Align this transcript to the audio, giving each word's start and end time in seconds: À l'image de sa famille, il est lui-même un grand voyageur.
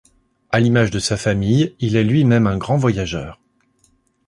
À 0.49 0.59
l'image 0.59 0.89
de 0.89 0.97
sa 0.97 1.15
famille, 1.15 1.75
il 1.79 1.95
est 1.95 2.03
lui-même 2.03 2.47
un 2.47 2.57
grand 2.57 2.75
voyageur. 2.75 3.39